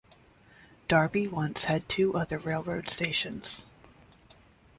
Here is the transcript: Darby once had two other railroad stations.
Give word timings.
Darby 0.87 1.27
once 1.27 1.65
had 1.65 1.87
two 1.87 2.15
other 2.15 2.39
railroad 2.39 2.89
stations. 2.89 3.67